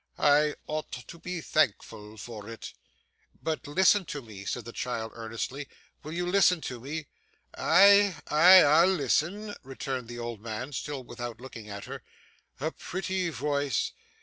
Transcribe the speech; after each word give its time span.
I 0.17 0.55
ought 0.65 0.91
to 0.93 1.19
be 1.19 1.41
thankful 1.41 2.15
of 2.15 2.47
it.' 2.47 2.73
'But 3.39 3.67
listen 3.67 4.03
to 4.05 4.23
me,' 4.23 4.45
said 4.45 4.65
the 4.65 4.73
child 4.73 5.11
earnestly, 5.13 5.67
'will 6.01 6.13
you 6.13 6.25
listen 6.25 6.59
to 6.61 6.79
me?' 6.79 7.05
'Aye, 7.53 8.15
aye, 8.27 8.63
I'll 8.63 8.87
listen,' 8.89 9.53
returned 9.61 10.07
the 10.07 10.17
old 10.17 10.41
man, 10.41 10.73
still 10.73 11.03
without 11.03 11.39
looking 11.39 11.69
at 11.69 11.85
her; 11.85 12.01
'a 12.59 12.71
pretty 12.71 13.29
voice. 13.29 13.91